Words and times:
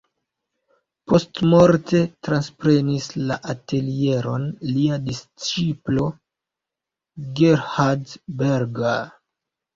Postmorte 1.09 1.99
transprenis 2.27 3.09
la 3.31 3.37
atelieron 3.53 4.47
lia 4.71 4.99
disĉiplo 5.11 6.07
Gerhard 7.43 8.19
Berger. 8.43 9.01